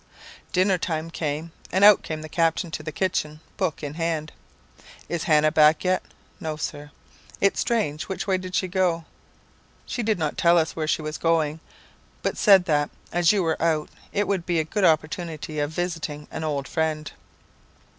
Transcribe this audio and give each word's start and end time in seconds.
"Dinner 0.51 0.79
time 0.79 1.11
came, 1.11 1.51
and 1.71 1.83
out 1.83 2.01
came 2.01 2.23
the 2.23 2.27
captain 2.27 2.71
to 2.71 2.81
the 2.81 2.91
kitchen, 2.91 3.39
book 3.55 3.83
in 3.83 3.93
hand. 3.93 4.31
"'Isn't 5.07 5.27
Hannah 5.27 5.51
back 5.51 5.83
yet?' 5.83 6.01
"'No, 6.39 6.55
Sir.' 6.55 6.89
"'It's 7.39 7.59
strange. 7.59 8.05
Which 8.09 8.25
way 8.25 8.39
did 8.39 8.55
she 8.55 8.67
go?' 8.67 9.05
"'She 9.85 10.01
did 10.01 10.17
not 10.17 10.39
tell 10.39 10.57
us 10.57 10.75
where 10.75 10.87
she 10.87 11.03
was 11.03 11.19
going; 11.19 11.59
but 12.23 12.35
said 12.35 12.65
that, 12.65 12.89
as 13.11 13.31
you 13.31 13.43
were 13.43 13.61
out, 13.61 13.89
it 14.11 14.27
would 14.27 14.43
be 14.47 14.57
a 14.59 14.63
good 14.63 14.83
opportunity 14.83 15.59
of 15.59 15.69
visiting 15.69 16.27
an 16.31 16.43
old 16.43 16.67
friend.' 16.67 17.11